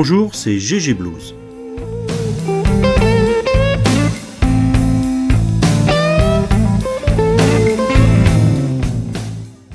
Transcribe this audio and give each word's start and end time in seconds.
Bonjour, 0.00 0.32
c'est 0.32 0.60
GG 0.60 0.94
Blues. 0.94 1.34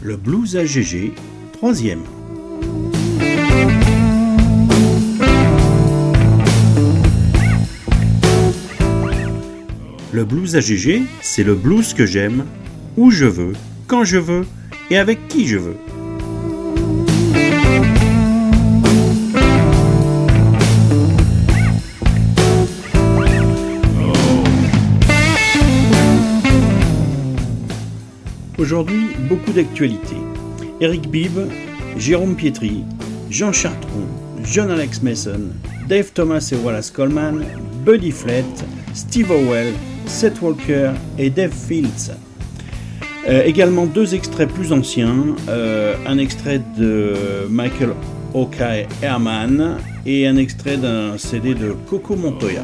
Le 0.02 0.16
blues 0.16 0.56
à 0.56 0.64
GG, 0.64 1.12
troisième. 1.52 2.04
Le 10.14 10.24
blues 10.24 10.56
à 10.56 10.62
GG, 10.62 11.02
c'est 11.20 11.44
le 11.44 11.54
blues 11.54 11.94
que 11.94 12.06
j'aime, 12.06 12.46
où 12.96 13.12
je 13.12 13.26
veux, 13.26 13.52
quand 13.88 14.06
je 14.06 14.20
veux 14.20 14.46
et 14.90 14.98
avec 14.98 15.28
qui 15.28 15.48
je 15.48 15.58
veux. 15.58 15.76
Aujourd'hui, 28.64 29.08
beaucoup 29.28 29.52
d'actualités. 29.52 30.16
Eric 30.80 31.10
Bibb, 31.10 31.38
Jérôme 31.98 32.34
Pietri, 32.34 32.86
Jean 33.30 33.52
Chartron, 33.52 34.08
John 34.42 34.72
Alex 34.72 35.02
Mason, 35.02 35.50
Dave 35.90 36.14
Thomas 36.14 36.50
et 36.54 36.56
Wallace 36.56 36.90
Coleman, 36.90 37.44
Buddy 37.86 38.12
Flett, 38.12 38.46
Steve 38.94 39.30
Howell, 39.34 39.74
Seth 40.06 40.42
Walker 40.42 40.92
et 41.18 41.30
Dave 41.30 41.52
Fields. 41.52 42.14
Euh, 43.28 43.44
également 43.44 43.86
deux 43.86 44.16
extraits 44.16 44.48
plus 44.48 44.72
anciens, 44.72 45.36
euh, 45.50 45.98
un 46.06 46.18
extrait 46.18 46.62
de 46.78 47.16
Michael 47.50 47.90
Okai 48.34 48.88
Herman 49.02 49.76
et 50.06 50.26
un 50.26 50.38
extrait 50.38 50.78
d'un 50.78 51.18
CD 51.18 51.54
de 51.54 51.76
Coco 51.90 52.16
Montoya. 52.16 52.64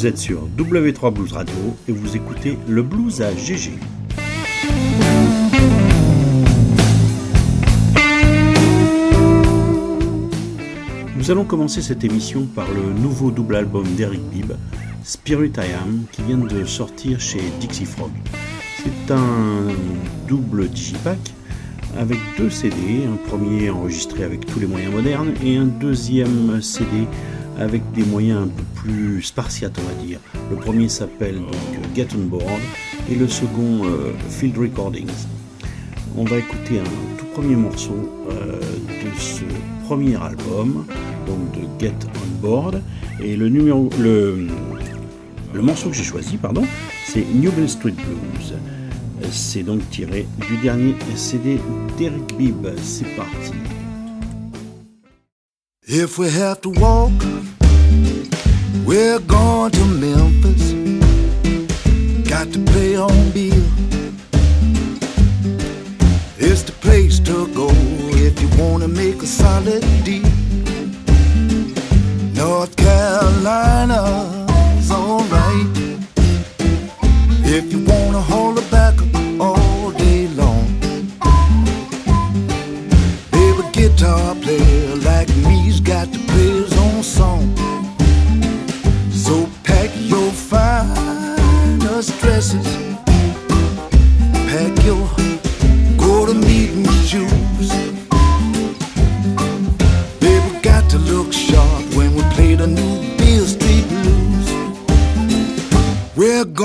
Vous 0.00 0.06
êtes 0.06 0.16
sur 0.16 0.48
W3 0.56 1.12
Blues 1.12 1.32
Radio 1.34 1.54
et 1.86 1.92
vous 1.92 2.16
écoutez 2.16 2.56
le 2.66 2.82
blues 2.82 3.20
à 3.20 3.36
GG. 3.36 3.72
Nous 11.14 11.30
allons 11.30 11.44
commencer 11.44 11.82
cette 11.82 12.02
émission 12.02 12.46
par 12.46 12.66
le 12.72 12.98
nouveau 12.98 13.30
double 13.30 13.56
album 13.56 13.84
d'Eric 13.94 14.22
Bibb, 14.30 14.52
Spirit 15.04 15.52
I 15.58 15.74
Am, 15.82 16.04
qui 16.10 16.22
vient 16.22 16.38
de 16.38 16.64
sortir 16.64 17.20
chez 17.20 17.42
Dixie 17.60 17.84
Frog. 17.84 18.10
C'est 18.82 19.12
un 19.12 19.66
double 20.26 20.70
digipack 20.70 21.18
avec 21.98 22.16
deux 22.38 22.48
CD, 22.48 23.02
un 23.06 23.28
premier 23.28 23.68
enregistré 23.68 24.24
avec 24.24 24.46
tous 24.46 24.60
les 24.60 24.66
moyens 24.66 24.94
modernes 24.94 25.34
et 25.44 25.58
un 25.58 25.66
deuxième 25.66 26.62
CD 26.62 27.06
avec 27.60 27.82
des 27.92 28.02
moyens 28.02 28.44
un 28.44 28.48
peu 28.48 28.62
plus 28.74 29.22
spartiates, 29.22 29.78
on 29.78 29.82
va 29.82 30.06
dire. 30.06 30.18
Le 30.50 30.56
premier 30.56 30.88
s'appelle 30.88 31.36
donc 31.36 31.94
Get 31.94 32.08
On 32.16 32.26
Board 32.26 32.60
et 33.10 33.14
le 33.14 33.28
second 33.28 33.84
euh, 33.84 34.12
Field 34.30 34.56
Recordings. 34.56 35.26
On 36.16 36.24
va 36.24 36.38
écouter 36.38 36.80
un 36.80 37.18
tout 37.18 37.26
premier 37.34 37.54
morceau 37.54 38.10
euh, 38.30 38.58
de 38.58 39.20
ce 39.20 39.44
premier 39.86 40.16
album, 40.16 40.86
donc 41.26 41.52
de 41.52 41.66
Get 41.78 41.94
On 42.04 42.40
Board. 42.40 42.82
Et 43.22 43.36
le, 43.36 43.48
numéro, 43.50 43.90
le, 44.00 44.48
le 45.52 45.62
morceau 45.62 45.90
que 45.90 45.96
j'ai 45.96 46.02
choisi, 46.04 46.38
pardon, 46.38 46.64
c'est 47.06 47.24
Newell 47.34 47.68
Street 47.68 47.92
Blues. 47.92 48.54
C'est 49.30 49.62
donc 49.62 49.88
tiré 49.90 50.26
du 50.48 50.56
dernier 50.56 50.94
CD 51.14 51.60
d'Eric 51.98 52.36
Bibb. 52.38 52.66
C'est 52.82 53.14
parti. 53.16 53.52
If 55.92 56.18
we 56.18 56.30
have 56.30 56.60
to 56.60 56.68
walk, 56.68 57.10
we're 58.86 59.18
going 59.18 59.72
to 59.72 59.84
Memphis. 59.86 60.70
Got 62.28 62.52
to 62.52 62.60
pay 62.66 62.94
on 62.94 63.32
Bill. 63.32 63.64
It's 66.38 66.62
the 66.62 66.70
place 66.80 67.18
to 67.18 67.52
go 67.54 67.70
if 67.72 68.40
you 68.40 68.48
want 68.62 68.84
to 68.84 68.88
make 68.88 69.20
a 69.20 69.26
solid 69.26 69.82
deal. 70.04 70.22
North 72.36 72.76
Carolina's 72.76 74.08
alright. 74.92 75.76
If 77.42 77.72
you 77.72 77.80
want 77.84 77.99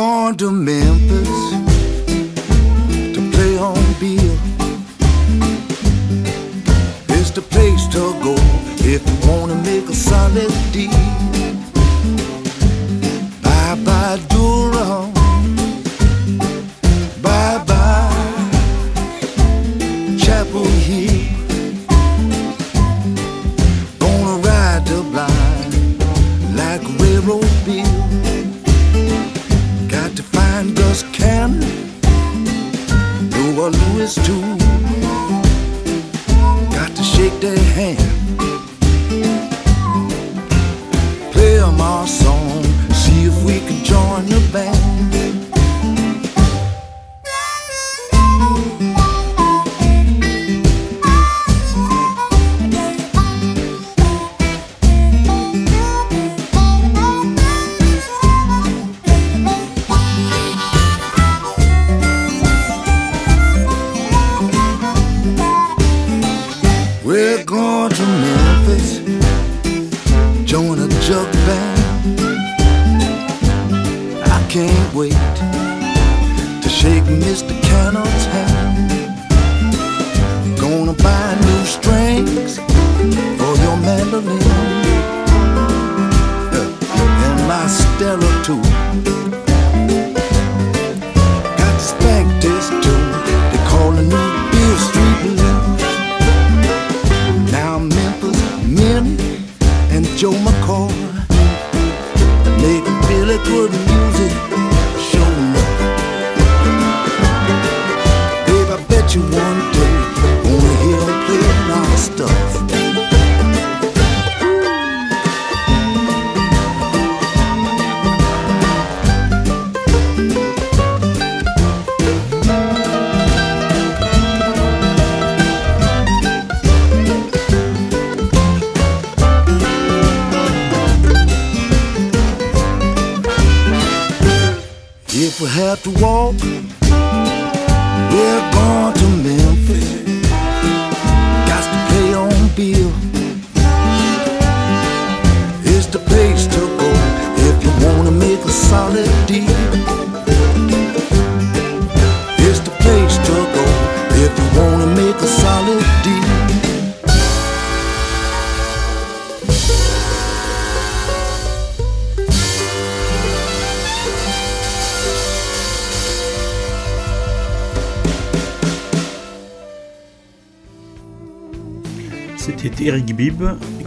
going 0.06 0.36
to 0.36 0.52
Memphis 0.52 1.30
to 3.16 3.22
play 3.32 3.58
on 3.58 3.84
Bill. 4.00 4.38
It's 7.18 7.32
the 7.32 7.42
place 7.42 7.88
to 7.88 8.04
go 8.26 8.36
if 8.94 9.02
you 9.08 9.30
wanna 9.30 9.56
make 9.64 9.90
a 9.90 9.96
solid 9.96 10.54
deal. 10.72 11.15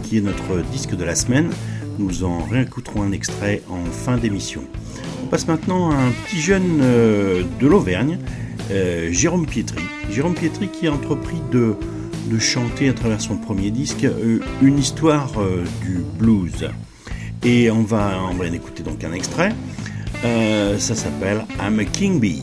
Qui 0.09 0.17
est 0.17 0.21
notre 0.21 0.63
disque 0.71 0.95
de 0.95 1.03
la 1.03 1.13
semaine. 1.13 1.51
Nous 1.99 2.23
en 2.23 2.43
réécouterons 2.45 3.03
un 3.03 3.11
extrait 3.11 3.61
en 3.69 3.85
fin 3.85 4.17
d'émission. 4.17 4.63
On 5.23 5.27
passe 5.27 5.47
maintenant 5.47 5.91
à 5.91 5.95
un 5.95 6.11
petit 6.25 6.41
jeune 6.41 6.79
euh, 6.81 7.43
de 7.59 7.67
l'Auvergne, 7.67 8.17
euh, 8.71 9.11
Jérôme 9.11 9.45
Pietri. 9.45 9.83
Jérôme 10.09 10.33
Pietri 10.33 10.67
qui 10.69 10.87
a 10.87 10.93
entrepris 10.93 11.41
de, 11.51 11.75
de 12.31 12.39
chanter 12.39 12.89
à 12.89 12.93
travers 12.93 13.21
son 13.21 13.37
premier 13.37 13.69
disque 13.69 14.03
euh, 14.05 14.39
une 14.63 14.79
histoire 14.79 15.31
du 15.81 15.99
blues. 16.17 16.69
Et 17.43 17.69
on 17.69 17.83
va, 17.83 18.19
on 18.31 18.33
va 18.33 18.45
en 18.45 18.53
écouter 18.53 18.81
donc 18.81 19.03
un 19.03 19.13
extrait. 19.13 19.53
ça 20.23 20.95
s'appelle 20.95 21.45
I'm 21.61 21.79
a 21.79 21.85
King 21.85 22.19
Bee. 22.19 22.41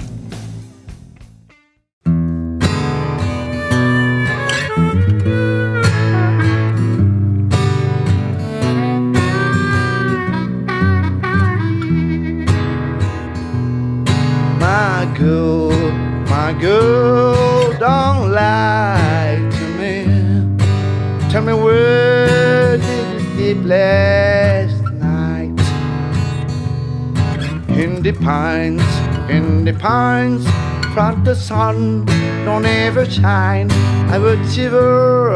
Front 30.94 31.26
the 31.26 31.34
sun 31.34 32.06
don't 32.46 32.64
ever 32.64 33.04
shine. 33.04 33.70
I 34.10 34.18
would 34.18 34.42
shiver 34.50 35.34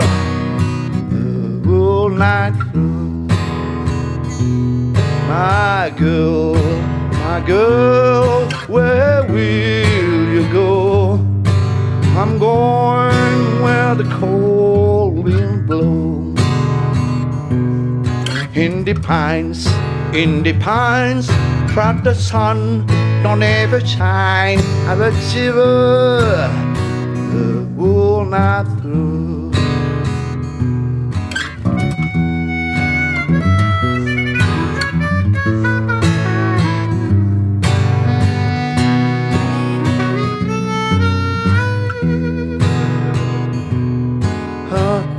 the 1.10 1.68
whole 1.68 2.08
night 2.08 2.54
through. 2.72 3.28
My 5.28 5.92
girl, 5.98 6.54
my 7.24 7.42
girl, 7.46 8.48
where 8.68 9.22
will 9.24 10.32
you 10.36 10.50
go? 10.50 11.20
I'm 12.16 12.38
going 12.38 13.62
where 13.62 13.94
the 13.94 14.08
cold 14.18 15.24
wind 15.24 15.66
blows. 15.66 16.40
In 18.56 18.84
the 18.84 18.94
pines, 18.94 19.66
in 20.14 20.42
the 20.42 20.54
pines 20.58 21.28
from 21.74 22.02
the 22.02 22.14
sun 22.14 22.86
don't 23.22 23.42
ever 23.42 23.80
shine. 23.80 24.58
I 24.88 24.94
will 24.96 25.14
shiver 25.30 26.50
the 27.32 27.64
wool 27.76 28.24
night 28.24 28.66
through. 28.80 29.50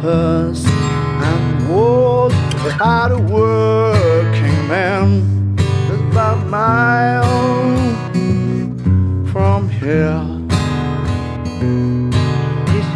I'm 0.03 1.71
old, 1.71 2.33
out 2.81 3.12
of 3.12 3.30
work. 3.30 4.00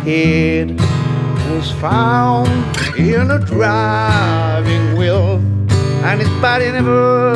Head 0.06 0.80
was 1.50 1.72
found 1.82 2.48
in 2.96 3.32
a 3.32 3.40
driving 3.40 4.96
wheel, 4.98 5.38
and 6.06 6.22
his 6.22 6.30
body 6.40 6.72
never, 6.72 7.34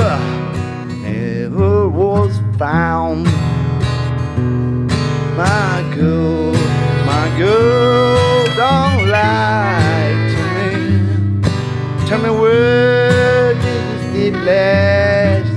never 1.01 1.89
was 1.89 2.39
found. 2.59 3.25
My 5.35 5.75
girl, 5.95 6.53
my 7.11 7.25
girl, 7.39 8.45
don't 8.55 9.09
lie 9.09 10.13
to 10.33 10.41
me. 10.55 11.41
Tell 12.07 12.21
me 12.21 12.29
where 12.29 13.53
did 13.55 14.11
sleep 14.11 14.33
last? 14.45 15.49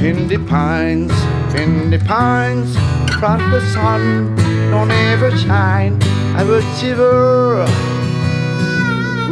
in 0.00 0.28
the 0.28 0.38
pines, 0.46 1.12
in 1.54 1.90
the 1.90 1.98
pines, 1.98 2.76
front 3.18 3.42
the 3.50 3.60
sun 3.72 4.36
don't 4.70 4.90
ever 4.90 5.36
shine. 5.36 5.98
I 6.36 6.44
will 6.44 6.62
shiver 6.76 7.62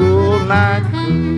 all 0.00 0.40
night 0.40 0.84
through. 0.90 1.35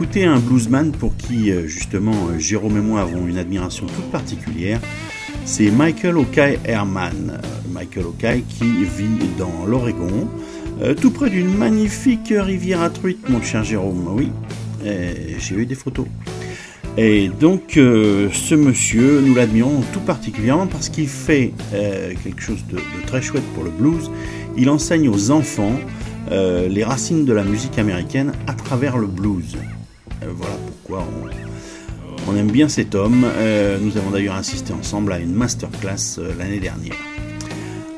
D'écouter 0.00 0.24
un 0.24 0.38
bluesman 0.38 0.92
pour 0.92 1.14
qui, 1.14 1.50
euh, 1.50 1.66
justement, 1.66 2.28
euh, 2.30 2.38
Jérôme 2.38 2.78
et 2.78 2.80
moi 2.80 3.02
avons 3.02 3.26
une 3.26 3.36
admiration 3.36 3.84
toute 3.84 4.10
particulière. 4.10 4.80
C'est 5.44 5.70
Michael 5.70 6.16
Okai 6.16 6.58
Herman. 6.64 7.32
Euh, 7.34 7.70
Michael 7.70 8.06
Okai 8.06 8.44
qui 8.48 8.64
vit 8.64 9.28
dans 9.38 9.66
l'Oregon, 9.66 10.26
tout 11.02 11.10
près 11.10 11.28
d'une 11.28 11.54
magnifique 11.54 12.32
rivière 12.34 12.80
à 12.80 12.88
truite, 12.88 13.28
mon 13.28 13.42
cher 13.42 13.62
Jérôme. 13.62 14.08
Oui, 14.16 14.32
j'ai 15.38 15.54
eu 15.54 15.66
des 15.66 15.74
photos. 15.74 16.06
Et 16.96 17.28
donc, 17.28 17.72
ce 17.76 18.54
monsieur, 18.54 19.20
nous 19.20 19.34
l'admirons 19.34 19.82
tout 19.92 20.00
particulièrement 20.00 20.66
parce 20.66 20.88
qu'il 20.88 21.08
fait 21.08 21.52
quelque 21.70 22.40
chose 22.40 22.64
de, 22.72 22.78
très 23.06 23.22
chouette 23.22 23.44
pour 23.54 23.62
le 23.62 23.70
blues. 23.70 24.10
Il 24.56 24.68
enseigne 24.68 25.08
aux 25.08 25.30
enfants 25.30 25.78
les 26.30 26.84
racines 26.84 27.24
de 27.24 27.32
la 27.32 27.44
musique 27.44 27.78
américaine 27.78 28.32
à 28.48 28.54
travers 28.54 28.98
le 28.98 29.06
blues. 29.06 29.56
Euh, 30.22 30.26
voilà 30.34 30.54
pourquoi 30.66 31.06
on, 32.28 32.36
aime 32.36 32.50
bien 32.50 32.68
cet 32.68 32.94
homme. 32.94 33.24
Euh, 33.26 33.78
nous 33.80 33.96
avons 33.96 34.10
d'ailleurs 34.10 34.36
assisté 34.36 34.72
ensemble 34.72 35.12
à 35.12 35.18
une 35.18 35.32
masterclass 35.32 36.18
euh, 36.18 36.32
l'année 36.38 36.60
dernière. 36.60 36.94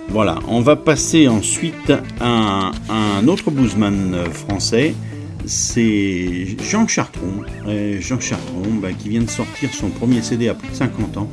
Voilà, 0.08 0.38
on 0.48 0.60
va 0.60 0.76
passer 0.76 1.28
ensuite 1.28 1.92
à, 2.20 2.70
un- 2.90 3.28
autre 3.28 3.50
bluesman 3.50 4.24
français. 4.32 4.94
C'est 5.46 6.56
Jean 6.70 6.86
Chartron. 6.86 7.42
Jean 8.00 8.20
Chartron 8.20 8.62
bah, 8.80 8.92
qui 8.92 9.08
vient 9.08 9.22
de 9.22 9.30
sortir 9.30 9.70
son 9.72 9.88
premier 9.88 10.20
CD 10.22 10.48
à 10.48 10.54
plus 10.54 10.68
de 10.68 10.74
50 10.74 11.16
ans 11.16 11.30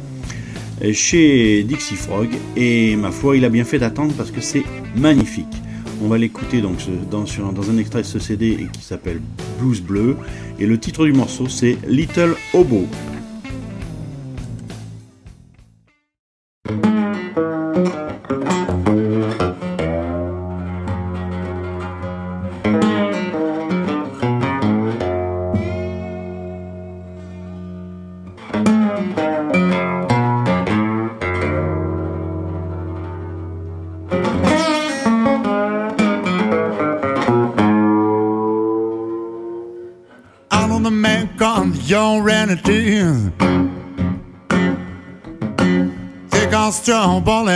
chez 0.93 1.63
Dixie 1.63 1.95
Frog. 1.95 2.29
Et 2.55 2.95
ma 2.95 3.11
foi, 3.11 3.35
il 3.35 3.43
a 3.43 3.49
bien 3.49 3.65
fait 3.65 3.79
d'attendre 3.79 4.13
parce 4.17 4.31
que 4.31 4.39
c'est 4.41 4.63
magnifique. 4.95 5.45
On 6.01 6.07
va 6.07 6.17
l'écouter 6.17 6.61
donc 6.61 6.77
dans, 7.11 7.25
un 7.69 7.77
extrait 7.77 8.01
de 8.01 8.07
ce 8.07 8.19
CD 8.19 8.67
qui 8.71 8.81
s'appelle 8.81 9.21
Blues 9.59 9.81
Bleu. 9.81 10.17
Et 10.59 10.65
le 10.65 10.79
titre 10.79 11.05
du 11.05 11.11
morceau 11.11 11.49
c'est 11.49 11.77
Little 11.87 12.35
Hobo. 12.53 12.87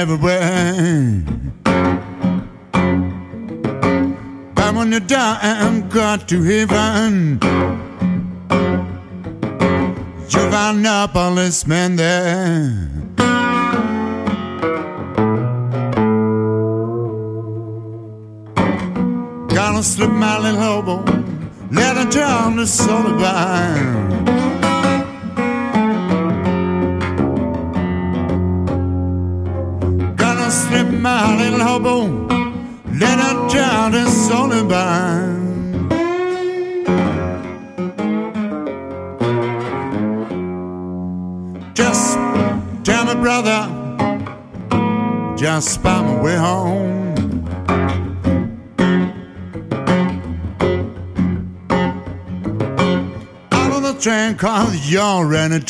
Everywhere. 0.03 1.23
But 4.57 4.69
when 4.75 4.91
you 4.91 4.99
die 4.99 5.39
and 5.41 5.89
got 5.89 6.27
to 6.27 6.37
heaven, 6.51 7.39
you 10.33 10.41
find 10.51 10.85
a 10.85 11.07
policeman 11.07 11.82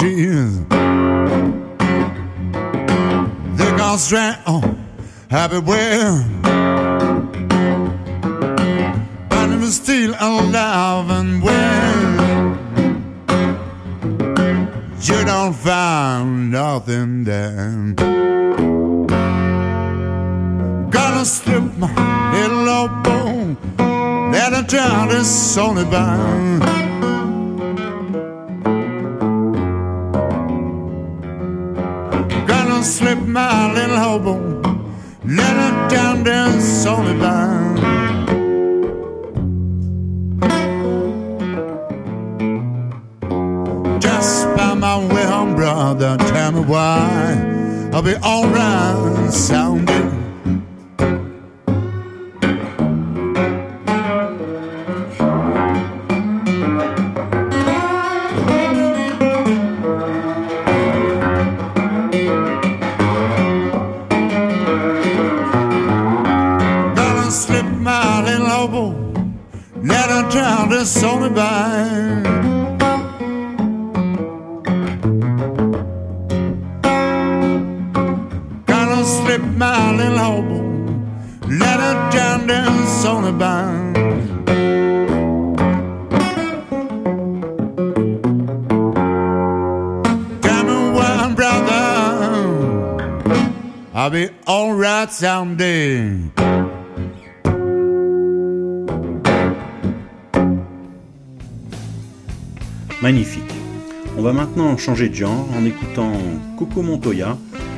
relatives. 0.01 0.59
They 3.57 3.77
got 3.77 3.97
straight 3.97 4.37
on 4.45 4.85
everywhere. 5.29 6.23
But 9.29 9.49
oh, 9.49 9.51
it 9.51 9.59
was 9.59 9.75
still 9.75 10.15
alive 10.19 11.09
and 11.09 11.43
well. 11.43 12.57
You 15.01 15.25
don't 15.25 15.53
find 15.53 16.51
nothing 16.51 17.23
there. 17.25 17.93
Gonna 20.91 21.25
slip 21.25 21.77
my 21.77 22.31
little 22.33 22.69
old 22.69 23.03
bone. 23.03 23.57
Let 24.31 24.53
her 24.53 24.63
down 24.63 25.09
this 25.09 25.57
only 25.57 25.85
bound. 25.85 26.72
My 33.15 33.71
little 33.71 33.97
hobo, 33.97 34.35
let 35.23 35.55
her 35.55 35.89
down 35.89 36.23
there 36.23 36.59
solely 36.59 37.13
bound. 37.19 37.77
Just 44.01 44.47
by 44.55 44.73
my 44.73 44.97
way 45.13 45.25
home, 45.25 45.55
brother, 45.55 46.17
tell 46.17 46.51
me 46.53 46.61
why 46.61 47.89
I'll 47.93 48.01
be 48.01 48.15
alright 48.15 49.31
sounding. 49.31 50.12
Magnifique. 103.01 103.43
On 104.17 104.21
va 104.21 104.31
maintenant 104.31 104.77
changer 104.77 105.09
de 105.09 105.15
genre 105.15 105.45
en 105.57 105.65
écoutant 105.65 106.13
Coco 106.57 106.81
Montoya 106.81 107.37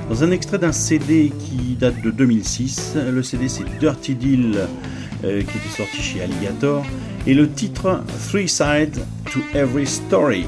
dans 0.09 0.23
un 0.23 0.29
extrait 0.29 0.59
d'un 0.59 0.71
CD 0.71 1.31
qui 1.39 1.75
date 1.75 1.99
de 2.03 2.11
2006. 2.11 2.97
Le 3.11 3.23
CD 3.23 3.49
c'est 3.49 3.65
Dirty 3.79 4.13
Deal 4.13 4.67
euh, 5.23 5.41
qui 5.41 5.57
était 5.57 5.75
sorti 5.75 6.01
chez 6.01 6.21
Alligator 6.21 6.85
et 7.25 7.33
le 7.33 7.49
titre 7.49 8.03
Three 8.29 8.47
Sides 8.47 9.03
to 9.31 9.39
Every 9.55 9.87
Story. 9.87 10.45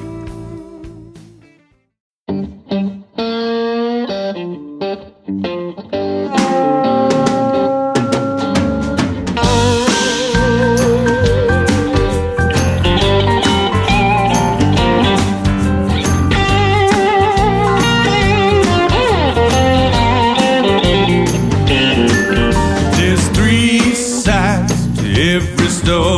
door 25.88 26.17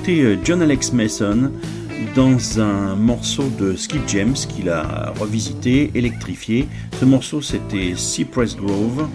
D'écouter 0.00 0.22
euh, 0.22 0.36
John 0.44 0.62
Alex 0.62 0.92
Mason 0.92 1.52
dans 2.14 2.60
un 2.60 2.94
morceau 2.96 3.44
de 3.58 3.76
Skip 3.76 4.02
James 4.08 4.34
qu'il 4.34 4.68
a 4.68 5.12
revisité, 5.18 5.90
électrifié. 5.94 6.68
Ce 6.98 7.04
morceau 7.04 7.42
c'était 7.42 7.94
Cypress 7.96 8.56
Grove 8.56 9.08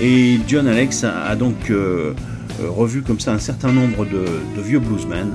et 0.00 0.38
John 0.48 0.66
Alex 0.66 1.04
a, 1.04 1.34
donc 1.36 1.70
euh, 1.70 2.12
euh, 2.60 2.70
revu 2.70 3.02
comme 3.02 3.20
ça 3.20 3.32
un 3.32 3.38
certain 3.38 3.72
nombre 3.72 4.04
de, 4.04 4.24
vieux 4.62 4.80
bluesmen 4.80 5.32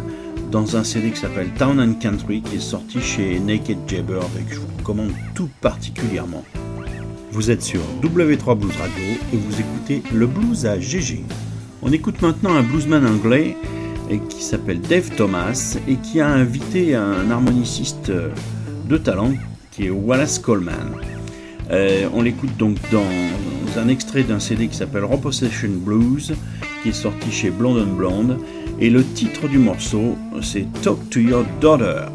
dans 0.52 0.76
un 0.76 0.84
CD 0.84 1.12
qui 1.12 1.20
s'appelle 1.20 1.50
Town 1.58 1.80
and 1.80 1.94
Country 2.02 2.42
qui 2.42 2.58
est 2.58 2.60
sorti 2.60 3.00
chez 3.02 3.40
Naked 3.40 3.78
Jabber 3.88 4.20
et 4.40 4.44
que 4.44 4.56
je 4.56 4.60
vous 4.60 4.78
recommande 4.80 5.12
tout 5.34 5.50
particulièrement. 5.62 6.44
Vous 7.32 7.50
êtes 7.50 7.62
sur 7.64 7.82
W3 8.04 8.58
Blues 8.58 8.76
Radio 8.78 9.04
et 9.34 9.38
vous 9.38 9.60
écoutez 9.60 10.04
le 10.14 10.28
blues 10.28 10.66
à 10.66 10.80
GG. 10.80 11.24
On 11.82 11.92
écoute 11.92 12.22
maintenant 12.22 12.54
un 12.54 12.64
bluesman 12.64 13.06
anglais 13.06 13.56
qui 14.19 14.43
s'appelle 14.43 14.82
Dave 14.82 15.10
Thomas 15.15 15.78
et 15.88 15.95
qui 15.95 16.19
a 16.19 16.28
invité 16.28 16.95
un 16.95 17.30
harmoniciste 17.32 18.10
euh, 18.10 18.30
de 18.88 18.97
talent 18.97 19.34
qui 19.71 19.86
est 19.86 19.89
Wallace 19.89 20.39
Coleman. 20.39 20.95
Euh, 21.71 22.10
on 22.13 22.21
l'écoute 22.21 22.56
donc 22.58 22.78
dans 22.91 23.80
un 23.80 23.88
extrait 23.88 24.24
d'un 24.24 24.39
CD 24.39 24.67
qui 24.67 24.76
s'appelle 24.76 25.06
Repossession 25.06 25.69
Blues 25.69 26.34
qui 26.84 26.89
est 26.89 26.93
sorti 26.93 27.32
chez 27.32 27.50
Blonde 27.50 27.86
Blonde 27.95 28.38
et 28.80 28.89
le 28.89 29.04
titre 29.04 29.47
du 29.47 29.60
morceau 29.60 30.17
c'est 30.41 30.65
Talk 30.82 31.10
to 31.10 31.19
Your 31.19 31.45
Daughter. 31.62 32.08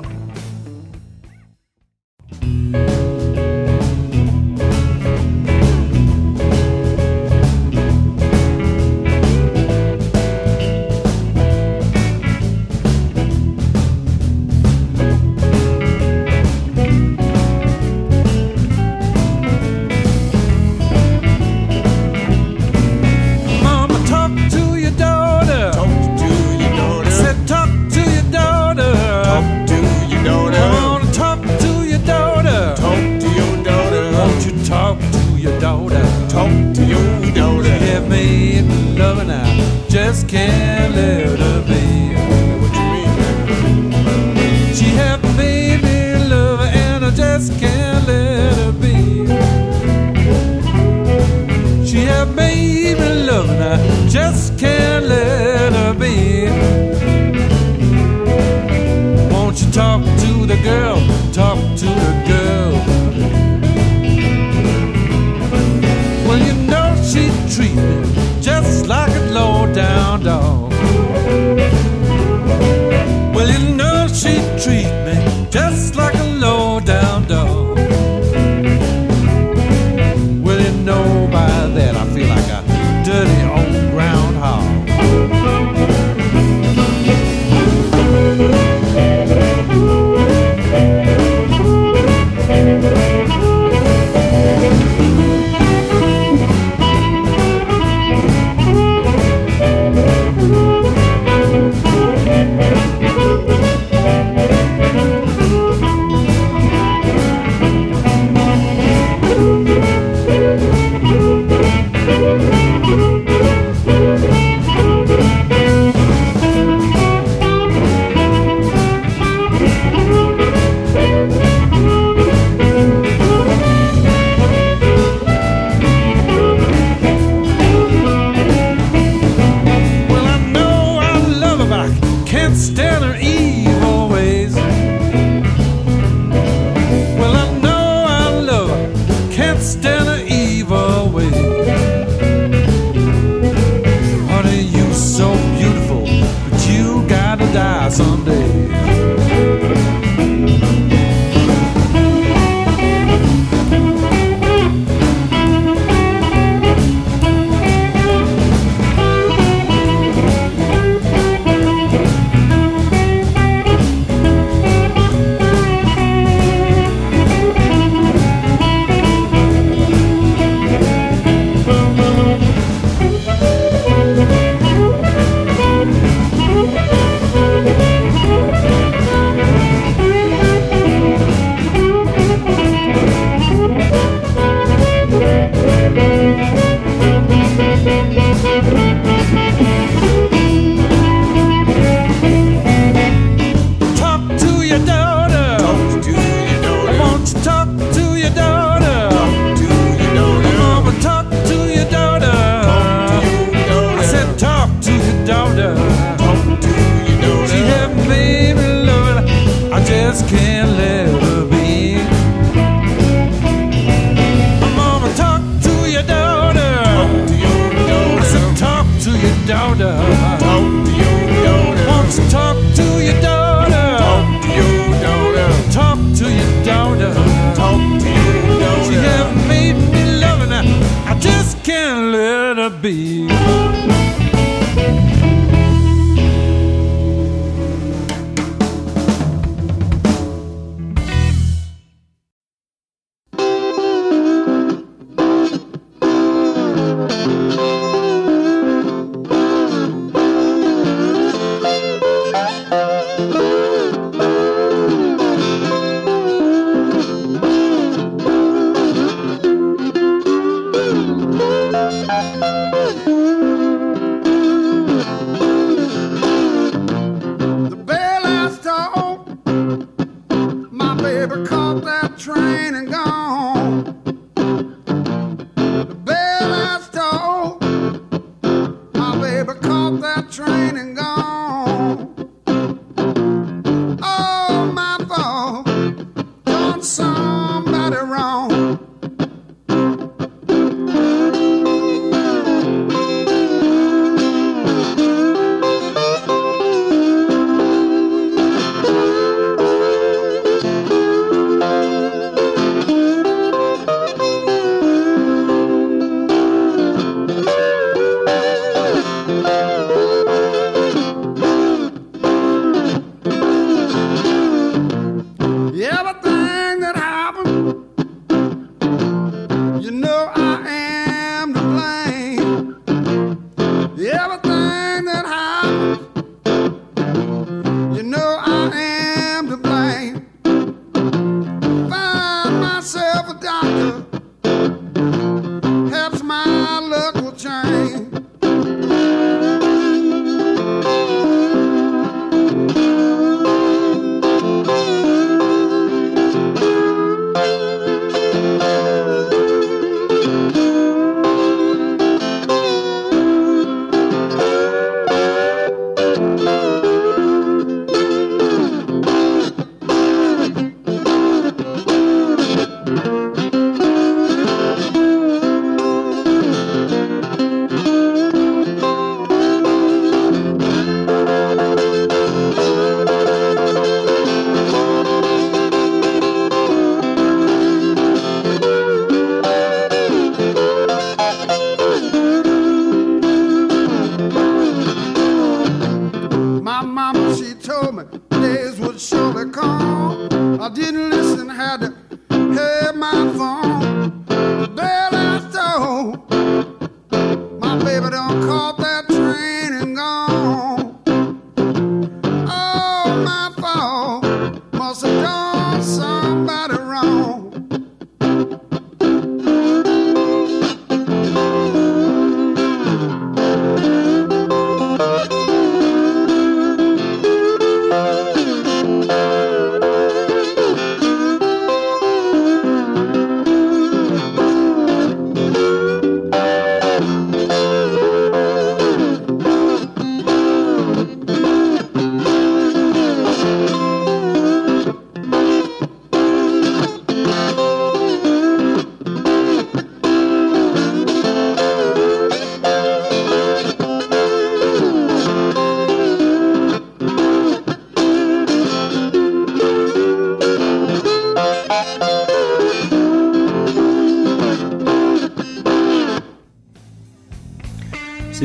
Talk 227.54 227.80
to. 228.00 228.87
She 228.87 228.94
have 228.94 229.48
made 229.48 229.74
me 229.92 230.18
love 230.18 230.40
I, 230.52 230.62
I 231.06 231.18
just 231.18 231.62
can't 231.62 232.12
let 232.12 232.56
her 232.56 232.70
be. 232.70 233.56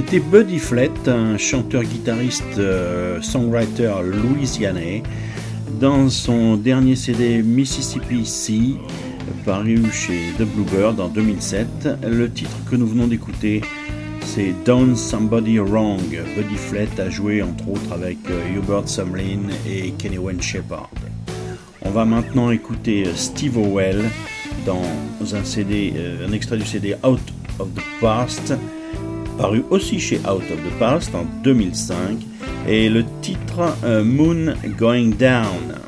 C'était 0.04 0.20
Buddy 0.20 0.58
Flett, 0.58 1.08
un 1.08 1.38
chanteur-guitariste 1.38 2.58
euh, 2.58 3.22
songwriter 3.22 3.94
louisianais, 4.04 5.04
dans 5.80 6.10
son 6.10 6.58
dernier 6.58 6.96
CD 6.96 7.44
Mississippi 7.44 8.26
Sea, 8.26 8.80
paru 9.46 9.80
chez 9.92 10.34
The 10.40 10.42
Bluebird 10.42 11.00
en 11.00 11.08
2007. 11.08 11.88
Le 12.08 12.32
titre 12.32 12.58
que 12.70 12.76
nous 12.78 12.88
venons 12.88 13.06
d'écouter, 13.06 13.62
c'est 14.26 14.56
Done 14.66 14.96
Somebody 14.96 15.60
Wrong. 15.60 16.02
Buddy 16.36 16.56
Flett 16.56 17.00
a 17.00 17.12
joué 17.12 17.44
entre 17.44 17.70
autres 17.70 17.94
avec 17.94 18.18
euh, 18.32 18.58
Hubert 18.58 18.90
Sumlin 18.90 19.52
et 19.70 19.92
Kenny 20.00 20.18
Wayne 20.18 20.42
Shepherd. 20.42 20.90
On 21.84 21.92
va 21.92 22.06
maintenant 22.06 22.50
écouter 22.50 23.06
euh, 23.06 23.14
Steve 23.14 23.56
Owell 23.56 24.04
dans 24.66 24.82
un 25.36 25.44
CD, 25.44 25.94
un 26.28 26.32
extrait 26.32 26.58
du 26.58 26.66
CD 26.66 26.96
Out 27.04 27.22
of 27.60 27.68
the 27.76 28.02
Past 28.02 28.56
paru 29.42 29.64
aussi 29.72 30.00
chez 30.00 30.20
Out 30.20 30.44
of 30.52 30.60
the 30.64 30.80
Past 30.80 31.16
en 31.16 31.26
2005, 31.44 32.20
et 32.68 32.90
le 32.90 33.04
titre 33.22 33.76
euh, 33.84 34.04
Moon 34.04 34.54
Going 34.78 35.16
Down. 35.18 35.82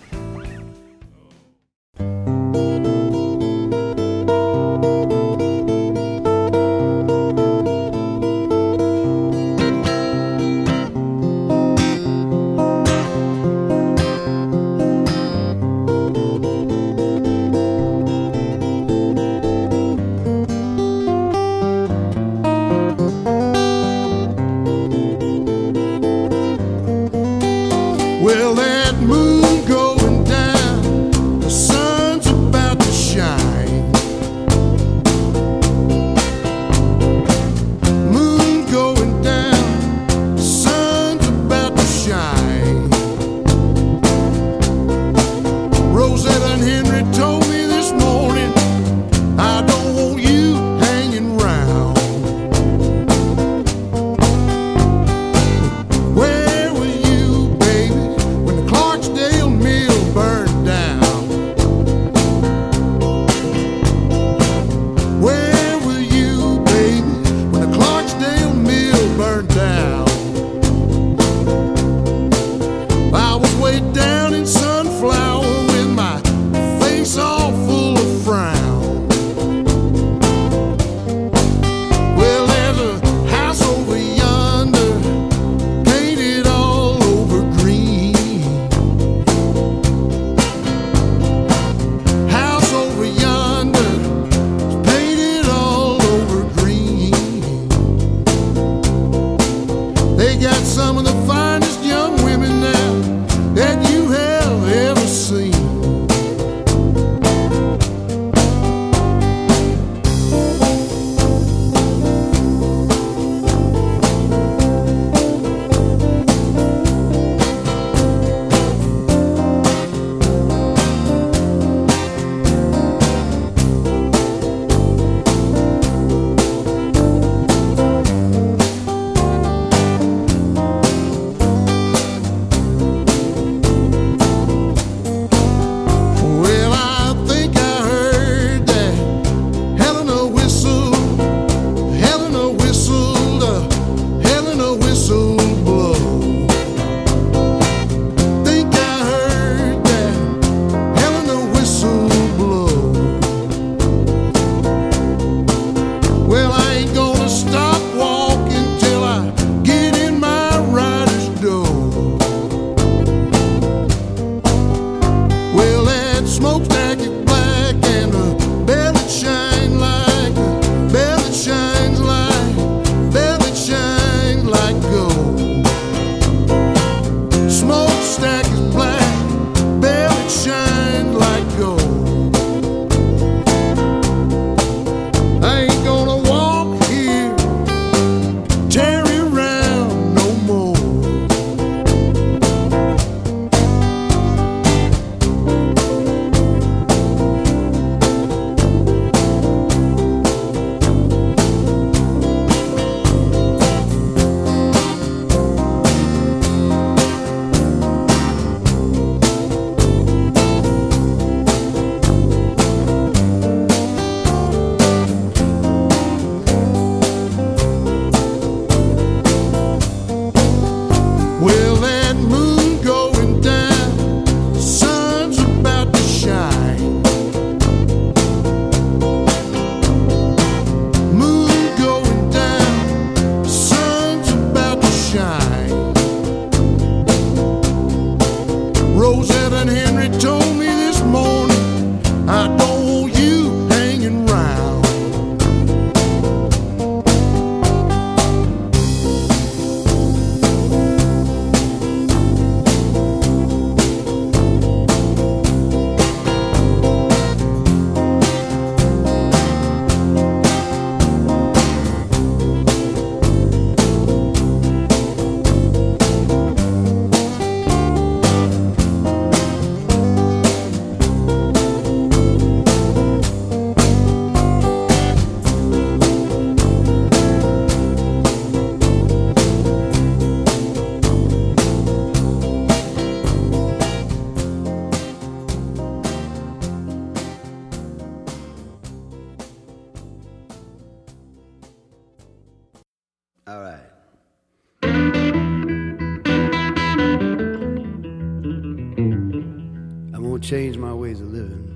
Change 300.43 300.77
my 300.77 300.93
ways 300.93 301.21
of 301.21 301.31
living. 301.31 301.72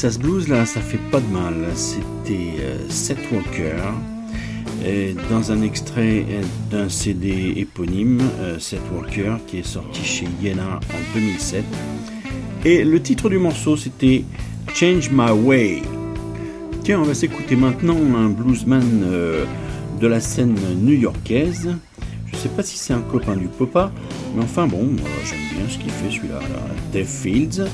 Texas 0.00 0.18
Blues 0.18 0.48
là, 0.48 0.64
ça 0.64 0.80
fait 0.80 0.96
pas 1.10 1.20
de 1.20 1.26
mal. 1.26 1.56
C'était 1.74 2.54
euh, 2.58 2.78
Seth 2.88 3.18
Walker. 3.30 3.76
Dans 5.28 5.52
un 5.52 5.60
extrait 5.60 6.24
euh, 6.30 6.42
d'un 6.70 6.88
CD 6.88 7.52
éponyme, 7.56 8.22
euh, 8.40 8.58
Seth 8.58 8.80
Walker, 8.94 9.34
qui 9.46 9.58
est 9.58 9.66
sorti 9.66 10.02
chez 10.02 10.26
Yena 10.40 10.80
en 10.80 11.14
2007. 11.14 11.64
Et 12.64 12.82
le 12.82 13.02
titre 13.02 13.28
du 13.28 13.36
morceau, 13.36 13.76
c'était 13.76 14.24
Change 14.74 15.10
My 15.10 15.32
Way. 15.32 15.82
Tiens, 16.82 17.00
on 17.00 17.04
va 17.04 17.12
s'écouter 17.12 17.54
maintenant 17.54 17.98
un 18.16 18.30
bluesman 18.30 19.04
de 20.00 20.06
la 20.06 20.20
scène 20.20 20.56
new-yorkaise. 20.78 21.76
Je 22.24 22.36
sais 22.38 22.48
pas 22.48 22.62
si 22.62 22.78
c'est 22.78 22.94
un 22.94 23.02
copain 23.02 23.36
du 23.36 23.48
Popa, 23.48 23.92
mais 24.34 24.44
enfin 24.44 24.66
bon, 24.66 24.96
j'aime 25.26 25.58
bien 25.58 25.68
ce 25.68 25.76
qu'il 25.76 25.90
fait 25.90 26.10
celui-là. 26.10 26.38
là. 26.38 26.74
Dave 26.90 27.04
Fields. 27.04 27.66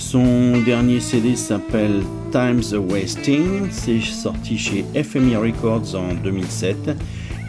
Son 0.00 0.62
dernier 0.64 0.98
CD 0.98 1.36
s'appelle 1.36 2.02
Time's 2.32 2.72
a 2.72 2.80
Wasting. 2.80 3.68
C'est 3.70 4.00
sorti 4.00 4.56
chez 4.56 4.84
FMI 4.94 5.36
Records 5.36 5.94
en 5.94 6.14
2007. 6.14 6.76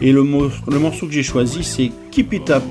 Et 0.02 0.12
le, 0.12 0.22
mo- 0.22 0.50
le 0.68 0.78
morceau 0.78 1.06
que 1.06 1.12
j'ai 1.12 1.22
choisi, 1.22 1.64
c'est 1.64 1.90
Keep 2.10 2.32
It 2.34 2.50
Up. 2.50 2.62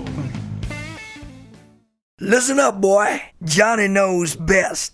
Listen 2.19 2.59
up, 2.59 2.75
boy. 2.79 3.07
Johnny 3.43 3.87
knows 3.87 4.35
best. 4.37 4.91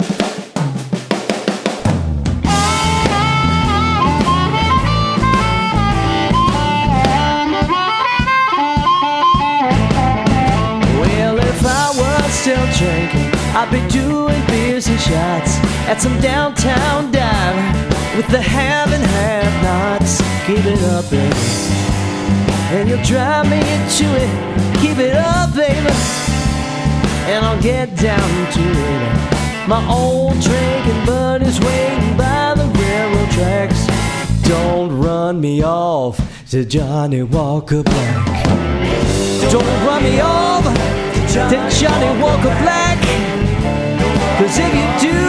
Well, 10.99 11.37
if 11.37 11.65
I 11.65 11.91
was 11.97 12.33
still 12.33 12.65
drinking, 12.79 13.31
I'd 13.55 13.69
be 13.71 13.81
doing 13.87 14.45
beers 14.47 14.87
and 14.87 14.99
shots 14.99 15.57
at 15.87 16.01
some 16.01 16.19
downtown 16.19 17.11
dive 17.11 18.15
with 18.15 18.27
the 18.27 18.41
have 18.41 18.91
and 18.91 19.03
have 19.03 19.63
nots. 19.63 20.21
Keep 20.45 20.65
it 20.65 20.81
up, 20.83 21.09
baby. 21.09 21.35
And 22.75 22.89
you'll 22.89 23.03
drive 23.03 23.49
me 23.49 23.57
into 23.57 24.05
it. 24.23 24.31
Keep 24.81 24.97
it 24.97 25.15
up, 25.15 25.53
baby. 25.55 25.93
And 27.31 27.45
I'll 27.45 27.61
get 27.61 27.95
down 27.95 28.51
to 28.53 28.61
it. 28.61 29.67
My 29.67 29.85
old 29.89 30.39
drinking 30.39 31.05
buddy's 31.05 31.59
waiting 31.59 32.17
by 32.17 32.53
the 32.55 32.65
railroad 32.65 33.31
tracks. 33.31 33.85
Don't 34.47 34.97
run 34.97 35.41
me 35.41 35.63
off 35.63 36.17
to 36.51 36.63
Johnny 36.63 37.23
Walker 37.23 37.83
Black. 37.83 38.25
Don't 39.51 39.85
run 39.85 40.03
me 40.03 40.21
off 40.21 40.63
to 41.33 41.69
Johnny 41.69 42.21
Walker 42.21 42.55
Black. 42.63 42.86
Cause 44.37 44.55
if 44.59 44.69
you 44.69 45.09
do, 45.09 45.19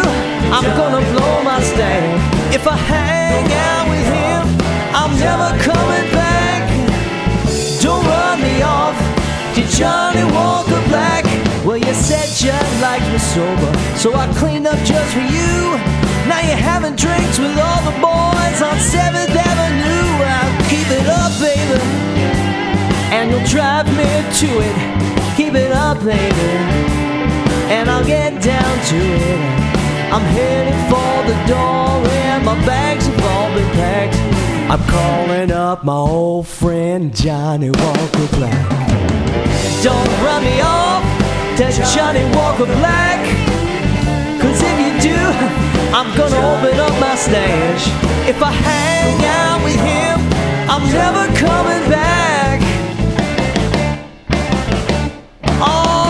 I'm 0.52 0.68
gonna 0.76 1.00
blow 1.16 1.42
my 1.42 1.62
stand. 1.62 2.20
If 2.54 2.68
I 2.68 2.76
hang 2.76 3.48
out 3.68 3.88
with 3.88 4.04
him, 4.04 4.44
I'm 4.92 5.16
never 5.16 5.48
coming 5.64 6.12
back. 6.12 6.68
Don't 7.80 8.04
run 8.04 8.42
me 8.42 8.60
off 8.60 8.96
to 9.54 9.62
Johnny 9.74 10.24
Walker 10.36 10.82
Black. 10.92 11.24
Well, 11.64 11.78
you 11.78 11.94
said 11.94 12.28
you 12.44 12.52
liked 12.82 13.08
me 13.10 13.16
sober, 13.16 13.72
so 13.96 14.12
I 14.12 14.30
cleaned 14.34 14.66
up 14.66 14.78
just 14.84 15.14
for 15.14 15.24
you. 15.24 15.56
Now 16.28 16.40
you're 16.44 16.60
having 16.60 16.94
drinks 16.94 17.38
with 17.38 17.56
all 17.56 17.80
the 17.88 17.96
boys 18.04 18.60
on 18.60 18.76
7th 18.92 19.32
Avenue. 19.32 20.08
I'll 20.36 20.52
keep 20.68 20.88
it 20.92 21.08
up, 21.08 21.32
baby. 21.40 21.80
And 23.16 23.30
you'll 23.30 23.48
drive 23.48 23.86
me 23.96 24.10
to 24.40 24.48
it. 24.68 24.76
Keep 25.34 25.54
it 25.54 25.72
up, 25.72 25.96
baby. 26.04 26.87
And 27.70 27.88
I'll 27.90 28.04
get 28.04 28.42
down 28.42 28.74
to 28.92 28.96
it. 28.96 29.40
I'm 30.10 30.26
headed 30.36 30.78
for 30.90 31.14
the 31.30 31.36
door, 31.46 32.06
and 32.24 32.44
my 32.44 32.54
bags 32.64 33.06
have 33.06 33.22
all 33.24 33.54
been 33.54 33.70
packed. 33.72 34.16
I'm 34.70 34.82
calling 34.88 35.50
up 35.50 35.84
my 35.84 35.92
old 35.92 36.46
friend 36.46 37.14
Johnny 37.14 37.70
Walker 37.70 38.26
Black. 38.36 38.68
Don't 39.82 40.10
run 40.24 40.42
me 40.44 40.60
off 40.60 41.04
to 41.58 41.70
Johnny 41.94 42.24
Walker 42.36 42.66
Black. 42.80 43.20
Cause 44.40 44.62
if 44.62 44.76
you 44.84 44.92
do, 45.10 45.20
I'm 45.92 46.08
gonna 46.16 46.40
open 46.52 46.78
up 46.80 46.94
my 47.00 47.16
stash. 47.16 47.84
If 48.28 48.42
I 48.42 48.50
hang 48.50 49.24
out 49.24 49.62
with 49.64 49.80
him, 49.92 50.16
I'm 50.70 50.84
never 50.92 51.24
coming 51.36 51.90
back. 51.90 52.60
Oh, 55.60 56.07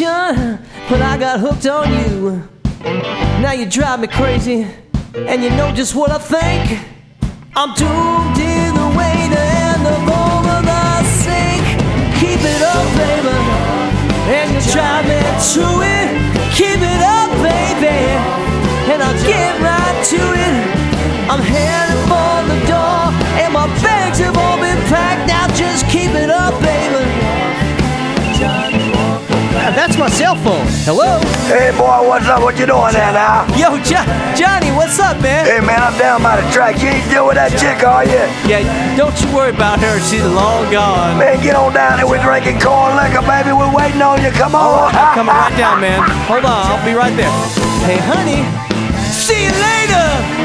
addiction, 0.00 0.58
but 0.88 1.02
I 1.02 1.16
got 1.18 1.40
hooked 1.40 1.66
on 1.66 1.92
you. 1.92 2.48
Now 3.40 3.52
you 3.52 3.66
drive 3.66 4.00
me 4.00 4.08
crazy, 4.08 4.66
and 5.14 5.42
you 5.42 5.50
know 5.50 5.72
just 5.74 5.94
what 5.94 6.10
I 6.10 6.18
think. 6.18 6.80
I'm 7.56 7.74
doomed 7.74 8.38
either 8.38 8.88
way 8.96 9.28
to 9.34 9.40
end 9.40 9.86
up 9.86 10.08
over 10.24 10.62
the 10.64 11.02
sink. 11.04 11.64
Keep 12.20 12.40
it 12.40 12.62
up, 12.62 12.86
baby, 12.96 13.36
and 14.36 14.54
you 14.54 14.72
drive 14.72 15.04
me 15.04 15.20
to 15.54 15.82
it. 15.82 15.99
My 30.00 30.08
cell 30.08 30.34
phone. 30.34 30.64
Hello? 30.88 31.20
Hey, 31.44 31.76
boy, 31.76 32.08
what's 32.08 32.24
up? 32.24 32.40
What 32.40 32.56
you 32.56 32.64
doing 32.64 32.96
there 32.96 33.12
now? 33.12 33.44
Yo, 33.52 33.76
jo- 33.84 34.00
Johnny, 34.32 34.72
what's 34.72 34.96
up, 34.98 35.20
man? 35.20 35.44
Hey, 35.44 35.60
man, 35.60 35.76
I'm 35.76 35.92
down 36.00 36.22
by 36.24 36.40
the 36.40 36.46
track. 36.48 36.80
You 36.80 36.88
ain't 36.88 37.04
deal 37.12 37.28
with 37.28 37.36
that 37.36 37.52
chick, 37.60 37.84
are 37.84 38.08
you? 38.08 38.24
Yeah, 38.48 38.64
don't 38.96 39.12
you 39.20 39.28
worry 39.36 39.52
about 39.52 39.76
her. 39.84 40.00
She's 40.08 40.24
long 40.24 40.72
gone. 40.72 41.20
Man, 41.20 41.36
get 41.44 41.52
on 41.52 41.76
down 41.76 42.00
there. 42.00 42.08
We're 42.08 42.22
drinking 42.24 42.64
corn 42.64 42.96
liquor, 42.96 43.20
baby. 43.28 43.52
We're 43.52 43.68
waiting 43.76 44.00
on 44.00 44.24
you. 44.24 44.32
Come 44.32 44.56
on. 44.56 44.64
Oh, 44.64 44.88
I'm 44.88 45.12
coming 45.12 45.36
right 45.36 45.52
down, 45.60 45.80
man. 45.84 46.00
Hold 46.32 46.48
on, 46.48 46.60
I'll 46.72 46.80
be 46.80 46.96
right 46.96 47.12
there. 47.12 47.28
Hey, 47.84 48.00
honey, 48.00 48.40
see 49.12 49.44
you 49.44 49.52
later. 49.52 50.39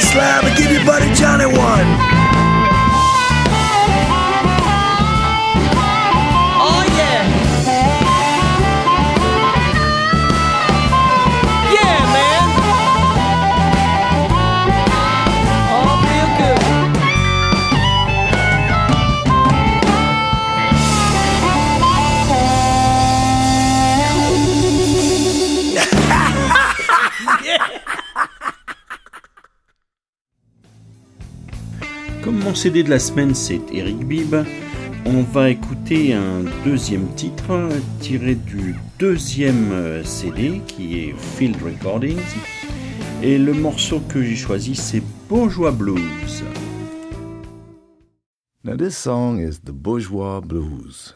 Slab 0.00 0.44
and 0.44 0.56
give 0.56 0.70
your 0.70 0.84
buddy 0.84 1.12
Johnny 1.14 1.46
one. 1.46 1.97
CD 32.54 32.82
de 32.82 32.90
la 32.90 32.98
semaine 32.98 33.34
c'est 33.34 33.60
Eric 33.72 34.06
Bibb, 34.06 34.34
on 35.04 35.22
va 35.22 35.50
écouter 35.50 36.14
un 36.14 36.44
deuxième 36.64 37.08
titre 37.14 37.68
tiré 38.00 38.34
du 38.34 38.74
deuxième 38.98 39.72
euh, 39.72 40.04
CD 40.04 40.60
qui 40.66 40.98
est 40.98 41.14
Field 41.16 41.56
Recordings. 41.62 42.18
Et 43.22 43.38
le 43.38 43.52
morceau 43.52 44.00
que 44.00 44.22
j'ai 44.22 44.36
choisi 44.36 44.74
c'est 44.74 45.02
Bourgeois 45.28 45.72
Blues. 45.72 46.44
Now, 48.64 48.76
this 48.76 48.96
song 48.96 49.38
is 49.40 49.60
The 49.64 49.72
Bourgeois 49.72 50.40
Blues 50.40 51.14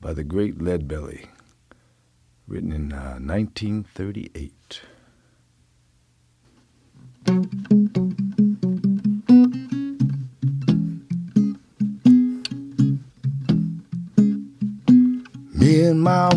by 0.00 0.14
the 0.14 0.24
great 0.24 0.58
Leadbelly, 0.58 1.26
written 2.46 2.72
in 2.72 2.92
uh, 2.92 3.18
1938. 3.20 4.63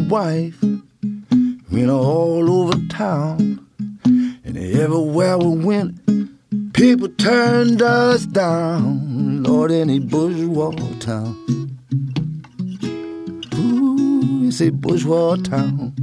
Wife 0.07 0.61
went 1.69 1.89
all 1.89 2.49
over 2.49 2.77
town, 2.87 3.59
and 4.05 4.57
everywhere 4.57 5.37
we 5.37 5.63
went, 5.65 6.73
people 6.73 7.09
turned 7.09 7.81
us 7.81 8.25
down. 8.25 9.43
Lord, 9.43 9.71
any 9.71 9.99
bourgeois 9.99 10.71
town. 10.99 11.35
Ooh, 13.55 14.47
it's 14.47 14.61
a 14.61 14.69
bourgeois 14.69 15.35
town. 15.35 15.93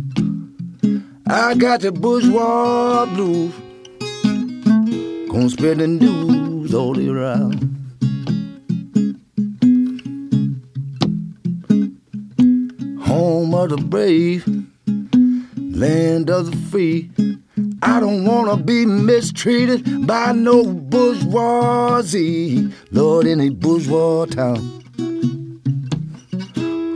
I 1.27 1.55
got 1.55 1.81
the 1.81 1.93
bourgeois 1.93 3.07
blues. 3.07 3.55
Gonna 5.31 5.49
spread 5.49 5.79
the 5.79 5.89
news 5.89 6.75
all 6.75 6.99
around. 6.99 7.74
Home 13.45 13.55
of 13.55 13.71
the 13.71 13.77
brave, 13.77 14.47
land 15.57 16.31
of 16.31 16.51
the 16.51 16.57
free. 16.69 17.11
I 17.83 18.01
don't 18.01 18.25
wanna 18.25 18.57
be 18.57 18.87
mistreated 18.87 20.07
by 20.07 20.33
no 20.33 20.65
bourgeoisie, 20.65 22.73
Lord, 22.91 23.27
in 23.27 23.41
a 23.41 23.51
bourgeois 23.51 24.25
town. 24.27 24.83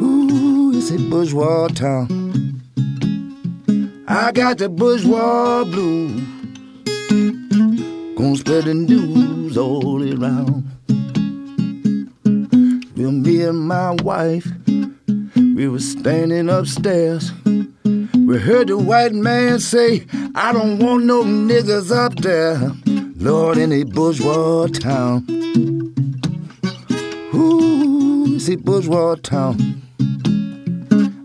Ooh, 0.01 0.73
it's 0.75 0.91
a 0.91 0.99
bourgeois 1.11 1.69
town. 1.69 2.09
I 4.07 4.33
got 4.33 4.59
the 4.59 4.69
bourgeois 4.71 5.65
blues. 5.65 6.23
Gonna 8.17 8.37
spread 8.37 8.65
the 8.65 8.75
news 8.75 9.57
all 9.59 10.03
around. 10.03 10.65
Well, 12.97 13.13
me 13.13 13.43
and 13.43 13.61
my 13.61 13.93
wife, 14.03 14.47
we 15.59 15.67
were 15.67 15.81
standing 15.81 16.49
upstairs. 16.49 17.33
We 17.85 18.39
heard 18.39 18.69
the 18.69 18.79
white 18.79 19.13
man 19.13 19.59
say, 19.59 20.07
I 20.37 20.53
don't 20.53 20.79
want 20.79 21.05
no 21.05 21.25
niggas 21.25 21.91
up 21.91 22.15
there. 22.15 22.71
Lord, 23.17 23.59
in 23.59 23.73
a 23.73 23.83
bourgeois 23.83 24.69
town. 24.69 25.27
Ooh, 27.35 28.37
it's 28.37 28.49
a 28.49 28.55
bourgeois 28.55 29.17
town. 29.17 29.83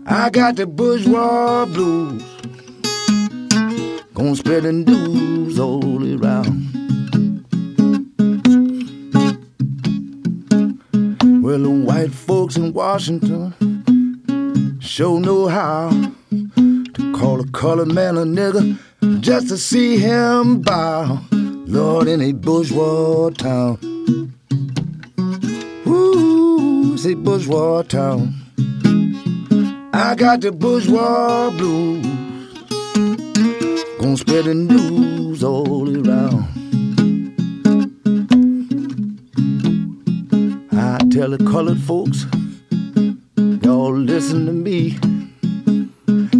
I 0.04 0.30
got 0.30 0.56
the 0.56 0.66
bourgeois 0.66 1.66
blues. 1.66 2.24
Gonna 4.14 4.34
spread 4.34 4.64
the 4.64 4.72
news 4.72 5.60
all 5.60 6.02
around. 6.02 6.72
Well, 11.40 11.60
the 11.60 11.70
white 11.70 12.10
folks 12.10 12.56
in 12.56 12.72
Washington 12.72 13.73
sure 14.84 15.18
know 15.18 15.48
how 15.48 15.88
to 16.30 17.12
call 17.16 17.40
a 17.40 17.46
colored 17.48 17.92
man 17.92 18.16
a 18.18 18.22
nigger 18.22 18.78
just 19.20 19.48
to 19.48 19.56
see 19.56 19.96
him 19.96 20.60
bow. 20.60 21.20
Lord, 21.32 22.06
in 22.06 22.20
a 22.20 22.32
bourgeois 22.32 23.30
town. 23.30 23.78
Ooh, 25.86 26.96
a 27.04 27.14
bourgeois 27.14 27.82
town. 27.82 28.34
I 29.92 30.14
got 30.16 30.42
the 30.42 30.52
bourgeois 30.52 31.50
blues. 31.50 32.04
Gonna 33.98 34.16
spread 34.16 34.44
the 34.44 34.54
news 34.54 35.42
all 35.42 35.88
around. 35.88 36.44
I 40.72 40.98
tell 41.10 41.30
the 41.30 41.38
colored 41.50 41.80
folks, 41.80 42.26
y'all 43.74 43.92
listen 43.92 44.46
to 44.46 44.52
me. 44.52 44.96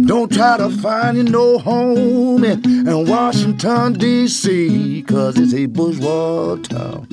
Don't 0.07 0.31
try 0.31 0.55
to 0.55 0.69
find 0.69 1.17
you 1.17 1.23
no 1.23 1.57
home 1.57 2.45
in, 2.45 2.87
in 2.87 3.07
Washington, 3.07 3.91
D.C., 3.93 5.03
cause 5.05 5.37
it's 5.37 5.53
a 5.53 5.65
bourgeois 5.65 6.55
town. 6.63 7.07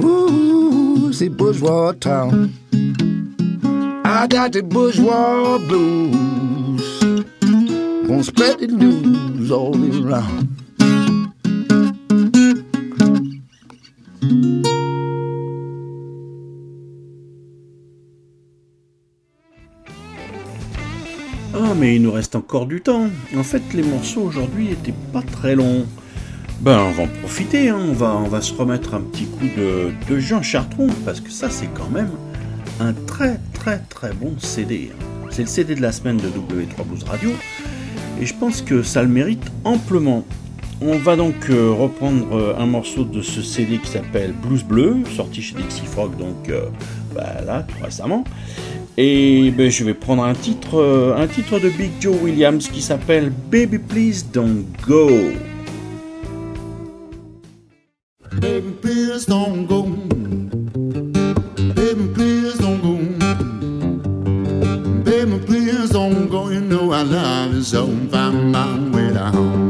Ooh, 0.00 1.08
it's 1.10 1.20
a 1.20 1.28
bourgeois 1.28 1.92
town. 1.92 2.54
I 4.06 4.26
got 4.26 4.52
the 4.52 4.62
bourgeois 4.62 5.58
blues. 5.58 7.00
Gonna 8.08 8.24
spread 8.24 8.60
the 8.60 8.68
news 8.68 9.50
all 9.50 9.76
around. 9.76 10.53
Mais 21.76 21.96
il 21.96 22.02
nous 22.02 22.12
reste 22.12 22.36
encore 22.36 22.66
du 22.66 22.80
temps. 22.80 23.08
En 23.36 23.42
fait, 23.42 23.62
les 23.74 23.82
morceaux 23.82 24.22
aujourd'hui 24.22 24.70
étaient 24.70 24.94
pas 25.12 25.22
très 25.22 25.54
longs. 25.54 25.86
Ben, 26.60 26.78
on 26.78 26.92
va 26.92 27.02
en 27.04 27.08
profiter, 27.20 27.68
hein. 27.68 27.78
on, 27.78 27.92
va, 27.92 28.16
on 28.16 28.28
va 28.28 28.40
se 28.40 28.54
remettre 28.54 28.94
un 28.94 29.00
petit 29.00 29.26
coup 29.26 29.46
de, 29.56 30.18
Jean 30.18 30.42
Chartron, 30.42 30.86
parce 31.04 31.20
que 31.20 31.30
ça, 31.30 31.50
c'est 31.50 31.68
quand 31.74 31.90
même 31.90 32.10
un 32.80 32.92
très 32.92 33.38
très 33.52 33.78
très 33.88 34.12
bon 34.12 34.34
CD. 34.38 34.90
hein. 34.92 35.26
C'est 35.30 35.42
le 35.42 35.48
CD 35.48 35.74
de 35.74 35.82
la 35.82 35.92
semaine 35.92 36.16
de 36.16 36.28
W3 36.28 36.86
Blues 36.86 37.02
Radio, 37.04 37.30
et 38.20 38.24
je 38.24 38.34
pense 38.34 38.62
que 38.62 38.82
ça 38.82 39.02
le 39.02 39.08
mérite 39.08 39.44
amplement. 39.64 40.24
On 40.80 40.96
va 40.98 41.16
donc 41.16 41.50
euh, 41.50 41.70
reprendre 41.70 42.36
euh, 42.36 42.54
un 42.58 42.66
morceau 42.66 43.04
de 43.04 43.20
ce 43.22 43.42
CD 43.42 43.78
qui 43.78 43.90
s'appelle 43.90 44.32
Blues 44.32 44.64
Bleu, 44.64 44.96
sorti 45.14 45.42
chez 45.42 45.54
Dixie 45.56 45.86
Frog, 45.86 46.16
donc 46.16 46.48
euh, 46.48 46.66
là, 47.14 47.62
tout 47.62 47.82
récemment. 47.82 48.24
Et 48.96 49.50
ben, 49.50 49.70
je 49.70 49.82
vais 49.82 49.94
prendre 49.94 50.22
un 50.22 50.34
titre, 50.34 50.78
euh, 50.78 51.16
un 51.16 51.26
titre 51.26 51.58
de 51.58 51.68
Big 51.68 51.90
Joe 52.00 52.16
Williams 52.22 52.68
qui 52.68 52.80
s'appelle 52.80 53.32
Baby 53.50 53.78
Please 53.78 54.24
Don't 54.32 54.64
Go. 54.86 55.08
Baby, 58.40 58.72
please 58.82 59.26
don't 59.26 59.66
go. 59.66 59.82
Baby, 61.74 62.08
please 62.14 62.58
don't 62.58 62.80
go. 62.80 62.98
Baby, 65.04 65.38
please 65.46 65.90
don't 65.90 66.28
go. 66.28 66.50
You 66.50 66.60
know 66.60 66.92
I 66.92 67.02
love 67.02 67.54
you 67.54 67.62
so. 67.62 67.86
Find 68.10 68.52
my. 68.52 68.64
Find 69.14 69.63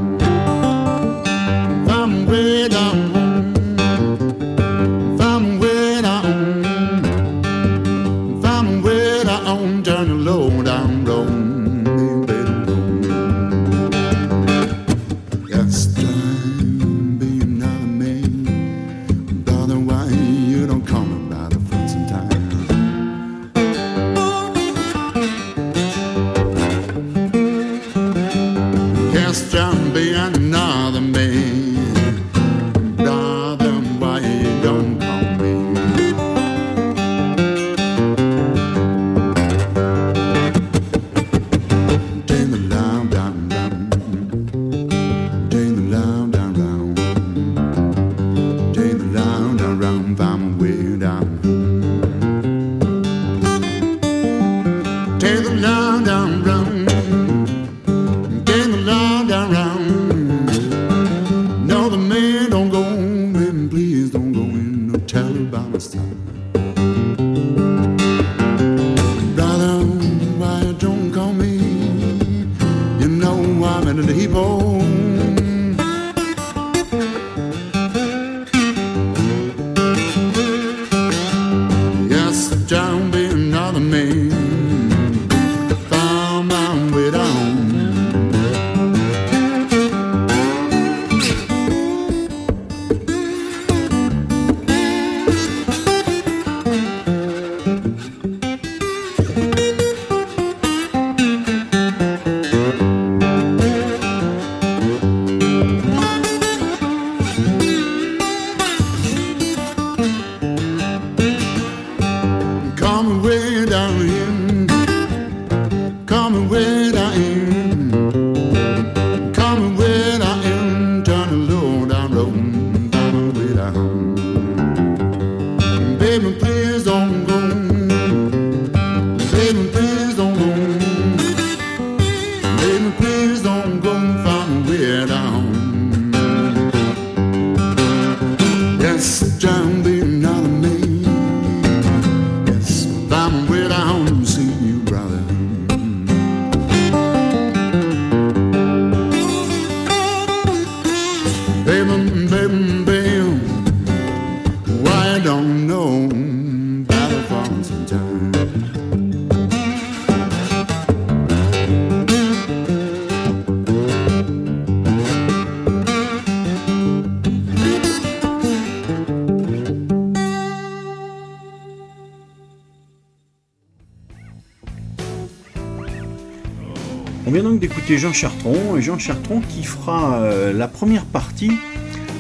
d'écouter 177.85 177.99
Jean 177.99 178.12
Chartron, 178.12 178.80
Jean 178.80 178.99
Chartron 178.99 179.41
qui 179.41 179.62
fera 179.62 180.22
euh, 180.22 180.53
la 180.55 180.68
première 180.68 181.05
partie 181.05 181.53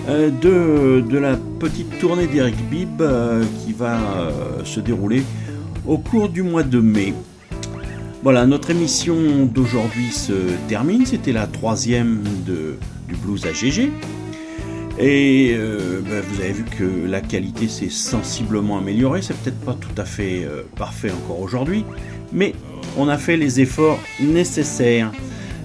euh, 0.08 0.30
de, 0.30 1.18
la 1.18 1.36
petite 1.36 1.98
tournée 1.98 2.26
d'Eric 2.26 2.56
Bibb 2.68 3.00
euh, 3.00 3.44
qui 3.64 3.72
va 3.72 3.98
se 4.64 4.80
dérouler 4.80 5.22
au 5.86 5.96
cours 5.96 6.28
du 6.28 6.42
mois 6.42 6.64
de 6.64 6.80
mai. 6.80 7.14
Voilà, 8.22 8.44
notre 8.46 8.70
émission 8.70 9.46
d'aujourd'hui 9.46 10.10
se 10.10 10.32
termine. 10.68 11.06
C'était 11.06 11.32
la 11.32 11.46
troisième 11.46 12.22
du 12.44 13.14
blues 13.22 13.46
à 13.46 13.52
GG. 13.52 13.90
Et 14.98 15.56
ben, 15.56 16.22
vous 16.28 16.40
avez 16.40 16.52
vu 16.52 16.64
que 16.64 17.08
la 17.08 17.20
qualité 17.20 17.68
s'est 17.68 17.90
sensiblement 17.90 18.78
améliorée. 18.78 19.22
C'est 19.22 19.36
peut-être 19.36 19.60
pas 19.60 19.74
tout 19.74 20.00
à 20.00 20.04
fait 20.04 20.46
parfait 20.76 21.10
encore 21.10 21.40
aujourd'hui, 21.40 21.84
mais 22.32 22.54
on 22.96 23.08
a 23.08 23.18
fait 23.18 23.36
les 23.36 23.60
efforts 23.60 23.98
nécessaires. 24.20 25.10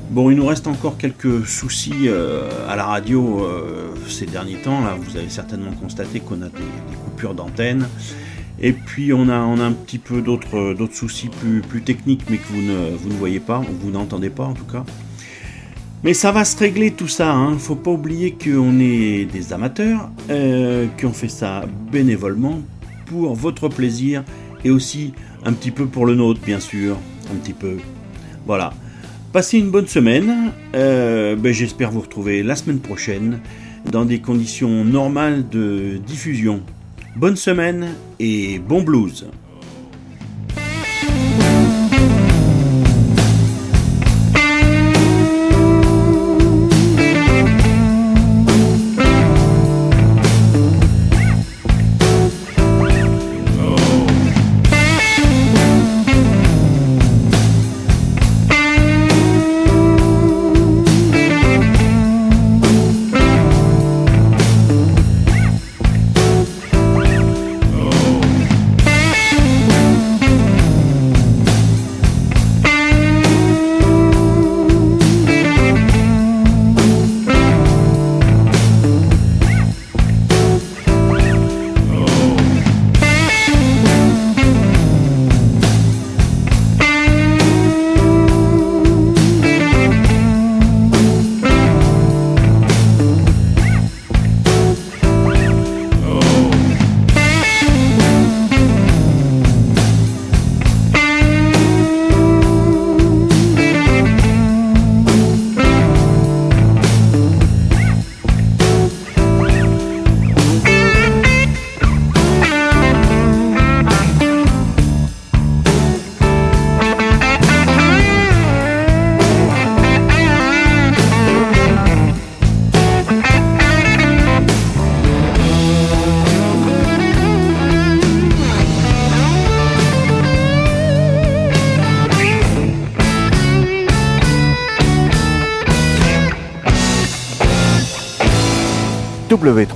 Bon, 0.09 0.31
il 0.31 0.37
nous 0.37 0.45
reste 0.45 0.65
encore 0.65 0.97
quelques 0.97 1.45
soucis 1.45 2.07
euh, 2.07 2.49
à 2.67 2.75
la 2.75 2.85
radio 2.85 3.45
ces 4.07 4.25
derniers 4.25 4.57
temps. 4.57 4.81
Là, 4.81 4.95
vous 4.99 5.17
avez 5.17 5.29
certainement 5.29 5.71
constaté 5.71 6.19
qu'on 6.19 6.41
a 6.41 6.49
des, 6.49 6.95
coupures 7.05 7.35
d'antenne. 7.35 7.87
Et 8.61 8.73
puis 8.73 9.13
on 9.13 9.29
a, 9.29 9.39
on 9.39 9.59
a 9.59 9.63
un 9.63 9.71
petit 9.71 9.99
peu 9.99 10.21
d'autres 10.21 10.75
soucis 10.91 11.29
plus, 11.29 11.61
plus 11.61 11.81
techniques, 11.81 12.23
mais 12.29 12.37
que 12.37 12.47
vous 12.49 12.61
ne, 12.61 12.97
vous 12.97 13.09
ne 13.09 13.13
voyez 13.13 13.39
pas, 13.39 13.59
ou 13.59 13.73
vous 13.81 13.91
n'entendez 13.91 14.29
pas 14.29 14.45
en 14.45 14.53
tout 14.53 14.65
cas. 14.65 14.83
Mais 16.03 16.13
ça 16.13 16.31
va 16.31 16.45
se 16.45 16.57
régler 16.57 16.91
tout 16.91 17.09
ça, 17.09 17.33
hein. 17.33 17.57
Faut 17.57 17.75
pas 17.75 17.91
oublier 17.91 18.31
qu'on 18.31 18.79
est 18.79 19.25
des 19.25 19.51
amateurs, 19.51 20.09
euh, 20.29 20.87
qu'on 20.99 21.11
fait 21.11 21.29
ça 21.29 21.65
bénévolement 21.91 22.61
pour 23.05 23.35
votre 23.35 23.67
plaisir 23.67 24.23
et 24.63 24.69
aussi 24.69 25.13
un 25.43 25.51
petit 25.51 25.71
peu 25.71 25.87
pour 25.87 26.05
le 26.05 26.15
nôtre, 26.15 26.39
bien 26.41 26.61
sûr. 26.61 26.97
Un 27.31 27.35
petit 27.35 27.53
peu. 27.53 27.77
Voilà. 28.45 28.73
Passez 29.31 29.59
une 29.59 29.69
bonne 29.69 29.85
semaine. 29.85 30.51
Euh, 30.73 31.35
ben, 31.35 31.53
J'espère 31.53 31.91
vous 31.91 32.01
retrouver 32.01 32.41
la 32.41 32.55
semaine 32.55 32.79
prochaine 32.79 33.39
dans 33.91 34.03
des 34.03 34.21
conditions 34.21 34.83
normales 34.83 35.47
de 35.47 35.97
diffusion. 35.97 36.61
Bonne 37.15 37.35
semaine 37.35 37.89
et 38.19 38.57
bon 38.57 38.81
blues. 38.81 39.27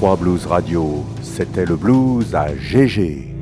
W3 0.03 0.17
Blues 0.17 0.45
Radio, 0.47 1.05
c'était 1.21 1.65
le 1.65 1.77
blues 1.77 2.35
à 2.35 2.53
GG. 2.57 3.32